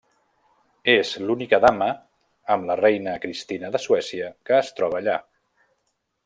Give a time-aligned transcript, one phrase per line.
[0.93, 1.89] És l'única dama,
[2.55, 5.21] amb la reina Cristina de Suècia, que es troba allà.